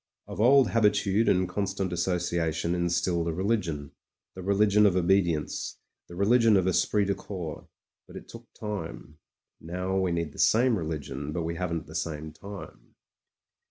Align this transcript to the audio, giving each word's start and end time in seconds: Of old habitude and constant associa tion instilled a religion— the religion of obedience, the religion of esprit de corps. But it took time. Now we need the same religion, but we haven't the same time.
Of 0.25 0.41
old 0.41 0.69
habitude 0.71 1.29
and 1.29 1.47
constant 1.47 1.91
associa 1.91 2.51
tion 2.55 2.73
instilled 2.73 3.27
a 3.27 3.31
religion— 3.33 3.91
the 4.33 4.41
religion 4.41 4.87
of 4.87 4.95
obedience, 4.95 5.77
the 6.07 6.15
religion 6.15 6.57
of 6.57 6.67
esprit 6.67 7.05
de 7.05 7.13
corps. 7.13 7.67
But 8.07 8.15
it 8.15 8.27
took 8.27 8.51
time. 8.55 9.19
Now 9.59 9.95
we 9.99 10.11
need 10.11 10.31
the 10.31 10.39
same 10.39 10.75
religion, 10.75 11.31
but 11.31 11.43
we 11.43 11.53
haven't 11.53 11.85
the 11.85 11.93
same 11.93 12.31
time. 12.33 12.95